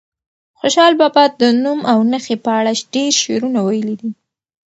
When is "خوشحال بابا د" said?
0.59-1.43